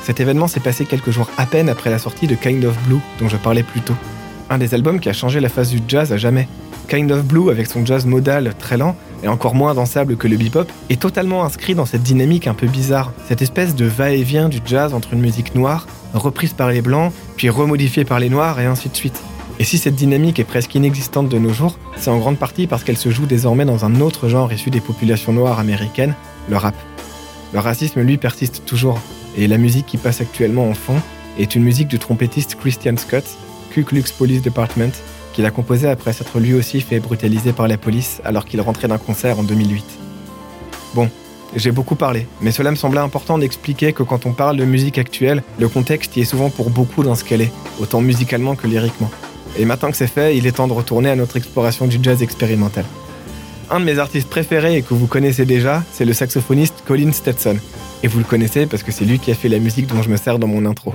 Cet 0.04 0.20
événement 0.20 0.48
s'est 0.48 0.60
passé 0.60 0.84
quelques 0.84 1.12
jours 1.12 1.30
à 1.38 1.46
peine 1.46 1.70
après 1.70 1.92
la 1.92 2.00
sortie 2.00 2.28
de 2.28 2.36
Kind 2.36 2.66
of 2.66 2.78
Blue 2.88 3.00
dont 3.20 3.30
je 3.30 3.38
parlais 3.38 3.64
plus 3.64 3.82
tôt. 3.82 3.96
Un 4.50 4.58
des 4.58 4.74
albums 4.74 5.00
qui 5.00 5.08
a 5.08 5.14
changé 5.14 5.40
la 5.40 5.50
face 5.50 5.70
du 5.70 5.80
jazz 5.88 6.12
à 6.12 6.18
jamais. 6.18 6.50
Kind 6.90 7.12
of 7.12 7.24
Blue, 7.24 7.50
avec 7.50 7.68
son 7.68 7.86
jazz 7.86 8.06
modal 8.06 8.54
très 8.60 8.76
lent 8.76 8.98
et 9.26 9.28
encore 9.28 9.56
moins 9.56 9.74
dansable 9.74 10.18
que 10.18 10.28
le 10.28 10.38
bebop, 10.38 10.68
est 10.90 11.02
totalement 11.02 11.44
inscrit 11.44 11.74
dans 11.74 11.88
cette 11.88 12.04
dynamique 12.04 12.46
un 12.46 12.54
peu 12.54 12.68
bizarre, 12.68 13.12
cette 13.28 13.42
espèce 13.42 13.74
de 13.74 13.86
va-et-vient 13.86 14.50
du 14.50 14.60
jazz 14.64 14.94
entre 14.94 15.14
une 15.14 15.20
musique 15.20 15.56
noire, 15.56 15.88
reprise 16.14 16.54
par 16.54 16.70
les 16.70 16.84
blancs, 16.84 17.12
puis 17.36 17.50
remodifiée 17.50 18.06
par 18.06 18.20
les 18.20 18.30
noirs 18.30 18.60
et 18.60 18.66
ainsi 18.66 18.88
de 18.88 18.96
suite. 18.96 19.20
Et 19.58 19.64
si 19.64 19.80
cette 19.80 19.96
dynamique 19.96 20.38
est 20.38 20.44
presque 20.44 20.76
inexistante 20.76 21.28
de 21.28 21.40
nos 21.40 21.54
jours, 21.54 21.80
c'est 21.98 22.12
en 22.12 22.20
grande 22.20 22.38
partie 22.38 22.68
parce 22.68 22.84
qu'elle 22.84 22.98
se 22.98 23.10
joue 23.10 23.26
désormais 23.26 23.66
dans 23.66 23.84
un 23.84 24.00
autre 24.00 24.30
genre 24.30 24.54
issu 24.54 24.70
des 24.70 24.82
populations 24.82 25.34
noires 25.34 25.60
américaines, 25.60 26.14
le 26.48 26.58
rap. 26.58 26.76
Le 27.52 27.60
racisme, 27.60 28.02
lui, 28.02 28.18
persiste 28.18 28.64
toujours, 28.66 29.00
et 29.36 29.48
la 29.48 29.58
musique 29.58 29.88
qui 29.88 29.98
passe 29.98 30.22
actuellement 30.22 30.70
en 30.70 30.76
fond 30.76 31.02
est 31.40 31.56
une 31.56 31.64
musique 31.64 31.88
du 31.88 31.98
trompettiste 31.98 32.56
Christian 32.60 32.98
Scott, 32.98 33.26
Ku 33.72 33.84
Klux 33.84 34.04
Police 34.16 34.44
Department, 34.44 34.94
qu'il 35.36 35.46
a 35.46 35.52
composé 35.52 35.90
après 35.90 36.14
s'être 36.14 36.40
lui 36.40 36.54
aussi 36.54 36.80
fait 36.80 37.02
brutaliser 37.02 37.52
par 37.52 37.68
la 37.68 37.78
police 37.78 38.22
alors 38.24 38.46
qu'il 38.46 38.62
rentrait 38.62 38.88
d'un 38.88 38.98
concert 38.98 39.38
en 39.38 39.44
2008. 39.44 39.84
Bon, 40.94 41.10
j'ai 41.58 41.72
beaucoup 41.72 41.96
parlé, 41.96 42.26
mais 42.40 42.52
cela 42.52 42.72
me 42.72 42.78
semblait 42.78 43.02
important 43.02 43.38
d'expliquer 43.38 43.92
que 43.92 44.02
quand 44.02 44.26
on 44.26 44.32
parle 44.32 44.56
de 44.56 44.64
musique 44.64 44.98
actuelle, 44.98 45.44
le 45.60 45.68
contexte 45.68 46.16
y 46.16 46.22
est 46.22 46.26
souvent 46.26 46.50
pour 46.50 46.70
beaucoup 46.70 47.04
dans 47.04 47.16
ce 47.16 47.26
qu'elle 47.26 47.42
est, 47.42 47.52
autant 47.82 48.00
musicalement 48.00 48.56
que 48.56 48.66
lyriquement. 48.66 49.12
Et 49.58 49.66
maintenant 49.66 49.92
que 49.92 49.98
c'est 49.98 50.08
fait, 50.08 50.38
il 50.38 50.48
est 50.48 50.54
temps 50.54 50.68
de 50.68 50.74
retourner 50.74 51.10
à 51.10 51.18
notre 51.18 51.36
exploration 51.36 51.86
du 51.86 52.00
jazz 52.02 52.24
expérimental. 52.24 52.86
Un 53.70 53.82
de 53.82 53.86
mes 53.86 54.00
artistes 54.00 54.30
préférés 54.30 54.78
et 54.78 54.82
que 54.84 54.94
vous 54.94 55.08
connaissez 55.08 55.46
déjà, 55.46 55.84
c'est 55.92 56.06
le 56.06 56.14
saxophoniste 56.14 56.84
Colin 56.86 57.12
Stetson. 57.12 57.58
Et 58.04 58.08
vous 58.08 58.20
le 58.20 58.26
connaissez 58.26 58.68
parce 58.68 58.84
que 58.84 58.94
c'est 58.94 59.06
lui 59.06 59.20
qui 59.20 59.32
a 59.32 59.36
fait 59.36 59.50
la 59.50 59.60
musique 59.60 59.88
dont 59.88 60.02
je 60.02 60.10
me 60.10 60.18
sers 60.18 60.40
dans 60.40 60.48
mon 60.48 60.66
intro. 60.66 60.94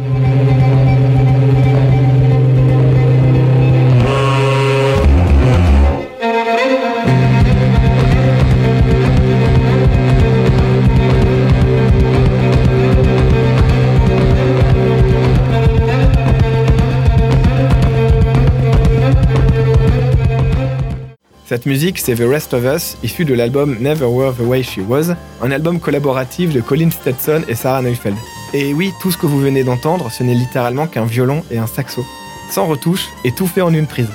Cette 21.50 21.66
musique, 21.66 21.98
c'est 21.98 22.14
The 22.14 22.28
Rest 22.28 22.54
of 22.54 22.62
Us, 22.62 22.96
issu 23.02 23.24
de 23.24 23.34
l'album 23.34 23.76
Never 23.80 24.06
Were 24.06 24.32
the 24.32 24.46
Way 24.46 24.62
She 24.62 24.78
Was, 24.86 25.16
un 25.42 25.50
album 25.50 25.80
collaboratif 25.80 26.52
de 26.52 26.60
Colin 26.60 26.92
Stetson 26.92 27.42
et 27.48 27.56
Sarah 27.56 27.82
Neufeld. 27.82 28.14
Et 28.54 28.72
oui, 28.72 28.92
tout 29.02 29.10
ce 29.10 29.18
que 29.18 29.26
vous 29.26 29.40
venez 29.40 29.64
d'entendre, 29.64 30.12
ce 30.12 30.22
n'est 30.22 30.36
littéralement 30.36 30.86
qu'un 30.86 31.06
violon 31.06 31.42
et 31.50 31.58
un 31.58 31.66
saxo. 31.66 32.06
Sans 32.52 32.66
retouche 32.66 33.08
et 33.24 33.32
tout 33.32 33.48
fait 33.48 33.62
en 33.62 33.74
une 33.74 33.88
prise. 33.88 34.06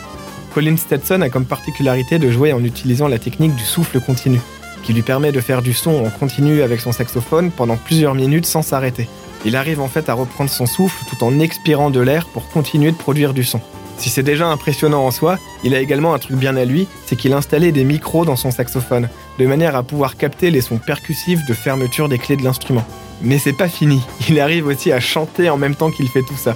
Colin 0.53 0.77
Stetson 0.77 1.19
a 1.19 1.29
comme 1.29 1.43
particularité 1.43 2.19
de 2.19 2.31
jouer 2.31 2.53
en 2.53 2.63
utilisant 2.63 3.09
la 3.09 3.19
technique 3.19 3.53
du 3.53 3.65
souffle 3.65 3.99
continu, 3.99 4.39
qui 4.83 4.93
lui 4.93 5.01
permet 5.01 5.33
de 5.33 5.41
faire 5.41 5.61
du 5.61 5.73
son 5.73 6.05
en 6.05 6.09
continu 6.09 6.61
avec 6.61 6.79
son 6.79 6.93
saxophone 6.93 7.51
pendant 7.51 7.75
plusieurs 7.75 8.15
minutes 8.15 8.45
sans 8.45 8.61
s'arrêter. 8.61 9.09
Il 9.43 9.57
arrive 9.57 9.81
en 9.81 9.89
fait 9.89 10.07
à 10.07 10.13
reprendre 10.13 10.49
son 10.49 10.67
souffle 10.67 11.03
tout 11.09 11.21
en 11.21 11.37
expirant 11.41 11.89
de 11.89 11.99
l'air 11.99 12.27
pour 12.27 12.47
continuer 12.47 12.93
de 12.93 12.97
produire 12.97 13.33
du 13.33 13.43
son. 13.43 13.59
Si 13.97 14.09
c'est 14.09 14.23
déjà 14.23 14.47
impressionnant 14.47 15.05
en 15.05 15.11
soi, 15.11 15.37
il 15.63 15.73
a 15.73 15.79
également 15.79 16.13
un 16.13 16.19
truc 16.19 16.37
bien 16.37 16.55
à 16.55 16.65
lui, 16.65 16.87
c'est 17.05 17.15
qu'il 17.15 17.33
a 17.33 17.37
installé 17.37 17.71
des 17.71 17.83
micros 17.83 18.25
dans 18.25 18.35
son 18.35 18.51
saxophone, 18.51 19.09
de 19.39 19.45
manière 19.45 19.75
à 19.75 19.83
pouvoir 19.83 20.17
capter 20.17 20.51
les 20.51 20.61
sons 20.61 20.77
percussifs 20.77 21.45
de 21.47 21.53
fermeture 21.53 22.09
des 22.09 22.17
clés 22.17 22.35
de 22.35 22.43
l'instrument. 22.43 22.85
Mais 23.21 23.39
c'est 23.39 23.53
pas 23.53 23.69
fini, 23.69 24.01
il 24.29 24.39
arrive 24.39 24.67
aussi 24.67 24.91
à 24.91 24.99
chanter 24.99 25.49
en 25.49 25.57
même 25.57 25.75
temps 25.75 25.91
qu'il 25.91 26.09
fait 26.09 26.23
tout 26.23 26.37
ça. 26.37 26.55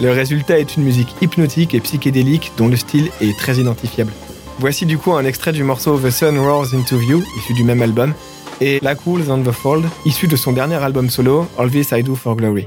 Le 0.00 0.10
résultat 0.10 0.58
est 0.58 0.76
une 0.76 0.82
musique 0.82 1.14
hypnotique 1.20 1.74
et 1.74 1.80
psychédélique 1.80 2.52
dont 2.56 2.68
le 2.68 2.76
style 2.76 3.10
est 3.20 3.36
très 3.38 3.56
identifiable. 3.56 4.12
Voici 4.58 4.86
du 4.86 4.98
coup 4.98 5.12
un 5.12 5.24
extrait 5.24 5.52
du 5.52 5.62
morceau 5.62 5.98
The 5.98 6.10
Sun 6.10 6.38
Roars 6.38 6.74
Into 6.74 6.96
View, 6.98 7.22
issu 7.38 7.54
du 7.54 7.64
même 7.64 7.82
album, 7.82 8.14
et 8.60 8.78
La 8.82 8.94
Cool 8.94 9.22
on 9.30 9.42
the 9.42 9.52
Fold, 9.52 9.84
issu 10.04 10.26
de 10.26 10.36
son 10.36 10.52
dernier 10.52 10.76
album 10.76 11.08
solo, 11.08 11.46
All 11.58 11.70
This 11.70 11.92
I 11.92 12.02
Do 12.02 12.14
for 12.14 12.36
Glory. 12.36 12.66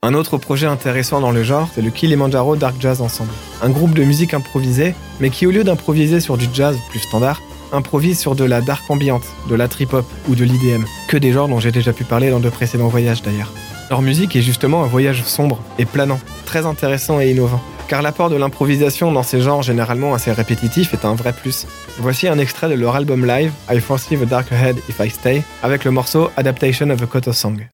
Un 0.03 0.13
autre 0.13 0.37
projet 0.37 0.67
intéressant 0.67 1.19
dans 1.19 1.31
le 1.31 1.43
genre, 1.43 1.67
c'est 1.73 1.81
le 1.81 1.89
Kilimanjaro 1.89 2.55
Dark 2.55 2.75
Jazz 2.79 3.01
Ensemble. 3.01 3.31
Un 3.63 3.69
groupe 3.69 3.93
de 3.93 4.03
musique 4.03 4.33
improvisée, 4.33 4.93
mais 5.19 5.31
qui 5.31 5.47
au 5.47 5.51
lieu 5.51 5.63
d'improviser 5.63 6.19
sur 6.19 6.37
du 6.37 6.47
jazz 6.53 6.77
plus 6.89 6.99
standard, 6.99 7.41
improvise 7.71 8.19
sur 8.19 8.35
de 8.35 8.43
la 8.43 8.61
dark 8.61 8.89
ambiante, 8.89 9.25
de 9.49 9.55
la 9.55 9.67
trip-hop 9.67 10.05
ou 10.27 10.35
de 10.35 10.43
l'IDM, 10.43 10.83
que 11.07 11.17
des 11.17 11.31
genres 11.31 11.47
dont 11.47 11.59
j'ai 11.59 11.71
déjà 11.71 11.93
pu 11.93 12.03
parler 12.03 12.29
dans 12.29 12.39
de 12.39 12.49
précédents 12.49 12.87
voyages 12.87 13.21
d'ailleurs. 13.21 13.51
Leur 13.89 14.01
musique 14.01 14.35
est 14.35 14.41
justement 14.41 14.83
un 14.83 14.87
voyage 14.87 15.23
sombre 15.23 15.59
et 15.79 15.85
planant, 15.85 16.19
très 16.45 16.65
intéressant 16.65 17.21
et 17.21 17.31
innovant, 17.31 17.61
car 17.87 18.01
l'apport 18.01 18.29
de 18.29 18.35
l'improvisation 18.35 19.11
dans 19.11 19.23
ces 19.23 19.41
genres 19.41 19.61
généralement 19.63 20.13
assez 20.13 20.31
répétitifs 20.31 20.93
est 20.93 21.05
un 21.05 21.15
vrai 21.15 21.33
plus. 21.33 21.67
Voici 21.99 22.27
un 22.27 22.37
extrait 22.37 22.69
de 22.69 22.73
leur 22.73 22.95
album 22.95 23.25
live, 23.25 23.51
I 23.71 23.79
Foresee 23.79 24.17
the 24.17 24.25
Dark 24.25 24.51
Ahead 24.51 24.77
If 24.89 24.99
I 24.99 25.09
Stay, 25.09 25.43
avec 25.63 25.85
le 25.85 25.91
morceau 25.91 26.29
Adaptation 26.35 26.89
of 26.89 27.01
a 27.01 27.05
Koto 27.05 27.31
Song. 27.31 27.67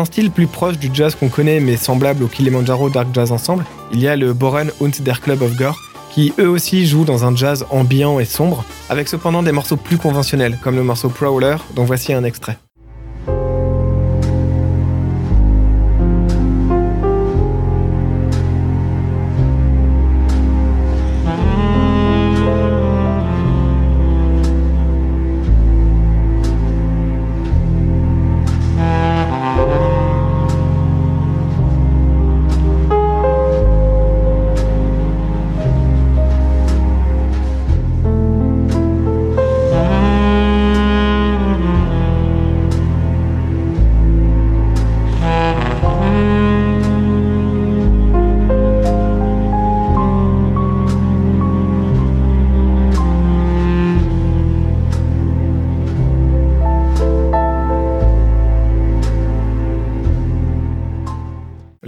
Un 0.00 0.04
style 0.06 0.30
plus 0.30 0.46
proche 0.46 0.78
du 0.78 0.90
jazz 0.92 1.14
qu'on 1.14 1.28
connaît 1.28 1.60
mais 1.60 1.76
semblable 1.76 2.24
au 2.24 2.26
Kilimanjaro 2.26 2.88
Dark 2.88 3.08
Jazz 3.12 3.32
Ensemble, 3.32 3.64
il 3.92 4.00
y 4.00 4.08
a 4.08 4.16
le 4.16 4.32
Boren 4.32 4.70
und 4.80 5.02
der 5.02 5.20
Club 5.20 5.42
of 5.42 5.54
Gore 5.56 5.78
qui 6.10 6.32
eux 6.38 6.48
aussi 6.48 6.86
jouent 6.86 7.04
dans 7.04 7.24
un 7.24 7.36
jazz 7.36 7.66
ambiant 7.70 8.18
et 8.18 8.24
sombre, 8.24 8.64
avec 8.88 9.08
cependant 9.08 9.42
des 9.42 9.52
morceaux 9.52 9.76
plus 9.76 9.98
conventionnels, 9.98 10.58
comme 10.62 10.74
le 10.74 10.82
morceau 10.82 11.08
Prowler, 11.08 11.56
dont 11.76 11.84
voici 11.84 12.12
un 12.12 12.24
extrait. 12.24 12.58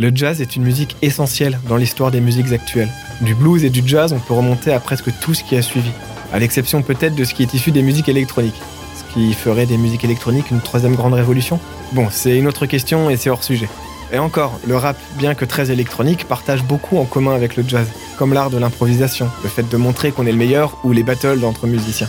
Le 0.02 0.10
jazz 0.12 0.40
est 0.40 0.56
une 0.56 0.64
musique 0.64 0.96
essentielle 1.00 1.60
dans 1.68 1.76
l'histoire 1.76 2.10
des 2.10 2.20
musiques 2.20 2.50
actuelles. 2.50 2.88
Du 3.20 3.36
blues 3.36 3.62
et 3.62 3.70
du 3.70 3.84
jazz, 3.86 4.12
on 4.12 4.18
peut 4.18 4.34
remonter 4.34 4.72
à 4.72 4.80
presque 4.80 5.16
tout 5.20 5.32
ce 5.32 5.44
qui 5.44 5.54
a 5.54 5.62
suivi, 5.62 5.92
à 6.32 6.40
l'exception 6.40 6.82
peut-être 6.82 7.14
de 7.14 7.22
ce 7.22 7.34
qui 7.34 7.44
est 7.44 7.54
issu 7.54 7.70
des 7.70 7.82
musiques 7.82 8.08
électroniques. 8.08 8.60
Ce 8.96 9.14
qui 9.14 9.32
ferait 9.32 9.64
des 9.64 9.76
musiques 9.76 10.02
électroniques 10.02 10.50
une 10.50 10.60
troisième 10.60 10.96
grande 10.96 11.14
révolution? 11.14 11.60
Bon, 11.92 12.08
c'est 12.10 12.36
une 12.36 12.48
autre 12.48 12.66
question 12.66 13.10
et 13.10 13.16
c'est 13.16 13.30
hors 13.30 13.44
sujet. 13.44 13.68
Et 14.12 14.18
encore, 14.18 14.58
le 14.66 14.76
rap, 14.76 14.96
bien 15.18 15.36
que 15.36 15.44
très 15.44 15.70
électronique, 15.70 16.26
partage 16.26 16.64
beaucoup 16.64 16.98
en 16.98 17.04
commun 17.04 17.36
avec 17.36 17.54
le 17.54 17.62
jazz, 17.64 17.86
comme 18.18 18.34
l'art 18.34 18.50
de 18.50 18.58
l'improvisation, 18.58 19.28
le 19.44 19.48
fait 19.48 19.68
de 19.68 19.76
montrer 19.76 20.10
qu'on 20.10 20.26
est 20.26 20.32
le 20.32 20.36
meilleur 20.36 20.78
ou 20.82 20.90
les 20.90 21.04
battles 21.04 21.44
entre 21.44 21.68
musiciens. 21.68 22.08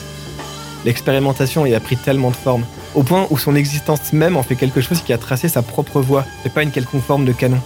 L'expérimentation 0.84 1.67
y 1.67 1.75
a 1.75 1.79
pris 1.79 1.97
tellement 1.97 2.32
de 2.32 2.38
formes, 2.38 2.65
au 2.95 3.03
point 3.03 3.27
où 3.29 3.38
son 3.38 3.56
existence 3.56 4.13
même 4.13 4.36
en 4.36 4.41
fait 4.41 4.56
quelque 4.56 4.82
chose 4.82 5.03
qui 5.03 5.13
a 5.13 5.19
tracé 5.19 5.47
sa 5.47 5.62
propre 5.62 6.01
voie, 6.01 6.25
et 6.43 6.49
pas 6.49 6.63
une 6.63 6.71
quelconque 6.71 7.03
forme 7.03 7.25
de 7.25 7.34
canon. 7.34 7.62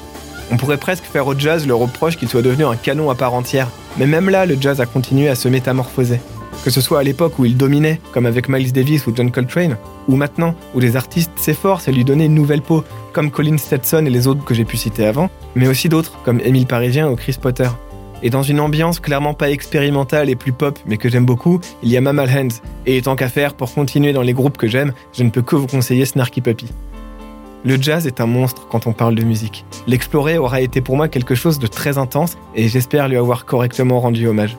On 0.52 0.58
pourrait 0.58 0.78
presque 0.78 1.04
faire 1.04 1.28
au 1.28 1.38
jazz 1.38 1.68
le 1.68 1.76
reproche 1.76 2.18
qu'il 2.18 2.30
soit 2.30 2.42
devenu 2.42 2.66
un 2.66 2.76
canon 2.76 3.10
à 3.10 3.16
part 3.16 3.34
entière, 3.34 3.70
mais 3.98 4.08
même 4.08 4.30
là, 4.30 4.46
le 4.46 4.58
jazz 4.60 4.80
a 4.80 4.86
continué 4.86 5.28
à 5.28 5.36
se 5.36 5.50
métamorphoser. 5.50 6.20
Que 6.64 6.70
ce 6.70 6.82
soit 6.82 7.00
à 7.00 7.04
l'époque 7.04 7.38
où 7.38 7.46
il 7.46 7.58
dominait, 7.58 8.00
comme 8.14 8.26
avec 8.26 8.50
Miles 8.50 8.74
Davis 8.74 9.08
ou 9.08 9.14
John 9.16 9.32
Coltrane, 9.32 9.78
ou 10.08 10.16
maintenant, 10.16 10.56
où 10.74 10.80
les 10.80 10.96
artistes 10.96 11.32
s'efforcent 11.36 11.88
à 11.88 11.92
lui 11.92 12.04
donner 12.04 12.26
une 12.26 12.34
nouvelle 12.34 12.62
peau, 12.62 12.84
comme 13.14 13.32
Colin 13.32 13.58
Stetson 13.58 14.06
et 14.06 14.10
les 14.10 14.28
autres 14.28 14.44
que 14.44 14.54
j'ai 14.54 14.66
pu 14.66 14.78
citer 14.78 15.06
avant, 15.06 15.30
mais 15.56 15.68
aussi 15.68 15.90
d'autres, 15.90 16.18
comme 16.24 16.40
Émile 16.40 16.66
Parisien 16.66 17.10
ou 17.10 17.16
Chris 17.16 17.38
Potter. 17.40 17.70
Et 18.24 18.30
dans 18.30 18.42
une 18.42 18.60
ambiance 18.60 19.00
clairement 19.00 19.34
pas 19.34 19.52
expérimentale 19.52 20.30
et 20.30 20.36
plus 20.36 20.52
pop, 20.52 20.80
mais 20.88 20.98
que 20.98 21.10
j'aime 21.10 21.26
beaucoup, 21.26 21.60
il 21.84 21.90
y 21.90 21.98
a 21.98 22.02
Mamal 22.02 22.30
Hands. 22.30 22.62
Et 22.86 23.02
tant 23.02 23.16
qu'à 23.16 23.30
faire, 23.30 23.54
pour 23.54 23.72
continuer 23.74 24.14
dans 24.14 24.24
les 24.24 24.34
groupes 24.34 24.58
que 24.58 24.68
j'aime, 24.68 24.94
je 25.14 25.24
ne 25.24 25.30
peux 25.30 25.44
que 25.44 25.56
vous 25.56 25.68
conseiller 25.68 26.06
Snarky 26.06 26.42
Puppy. 26.42 26.68
Le 27.66 27.82
jazz 27.82 28.08
est 28.08 28.22
un 28.22 28.28
monstre 28.28 28.68
quand 28.70 28.88
on 28.88 28.94
parle 28.94 29.16
de 29.16 29.24
musique. 29.24 29.66
L'explorer 29.88 30.38
aura 30.38 30.62
été 30.62 30.82
pour 30.82 30.96
moi 30.96 31.08
quelque 31.08 31.36
chose 31.36 31.60
de 31.60 31.68
très 31.68 31.98
intense 31.98 32.38
et 32.56 32.68
j'espère 32.68 33.08
lui 33.08 33.18
avoir 33.18 33.46
correctement 33.46 34.00
rendu 34.00 34.28
hommage. 34.28 34.58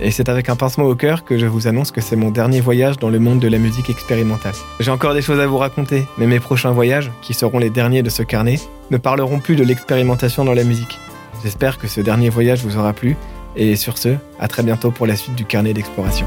Et 0.00 0.10
c'est 0.10 0.28
avec 0.28 0.48
un 0.48 0.56
pincement 0.56 0.86
au 0.86 0.94
cœur 0.94 1.24
que 1.24 1.38
je 1.38 1.46
vous 1.46 1.68
annonce 1.68 1.90
que 1.90 2.00
c'est 2.00 2.16
mon 2.16 2.30
dernier 2.30 2.60
voyage 2.60 2.98
dans 2.98 3.10
le 3.10 3.18
monde 3.18 3.38
de 3.38 3.48
la 3.48 3.58
musique 3.58 3.90
expérimentale. 3.90 4.54
J'ai 4.80 4.90
encore 4.90 5.14
des 5.14 5.22
choses 5.22 5.38
à 5.38 5.46
vous 5.46 5.58
raconter, 5.58 6.04
mais 6.18 6.26
mes 6.26 6.40
prochains 6.40 6.72
voyages, 6.72 7.12
qui 7.20 7.34
seront 7.34 7.58
les 7.58 7.70
derniers 7.70 8.02
de 8.02 8.10
ce 8.10 8.22
carnet, 8.22 8.58
ne 8.90 8.96
parleront 8.96 9.38
plus 9.38 9.54
de 9.54 9.62
l'expérimentation 9.62 10.44
dans 10.44 10.54
la 10.54 10.64
musique. 10.64 10.98
J'espère 11.44 11.78
que 11.78 11.86
ce 11.86 12.00
dernier 12.00 12.30
voyage 12.30 12.64
vous 12.64 12.78
aura 12.78 12.94
plu, 12.94 13.16
et 13.54 13.76
sur 13.76 13.98
ce, 13.98 14.16
à 14.40 14.48
très 14.48 14.62
bientôt 14.62 14.90
pour 14.90 15.06
la 15.06 15.14
suite 15.14 15.34
du 15.34 15.44
carnet 15.44 15.74
d'exploration. 15.74 16.26